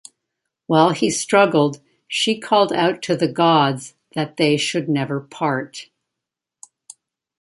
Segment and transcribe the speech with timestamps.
[0.65, 5.89] While he struggled, she called out to the gods that they should never part.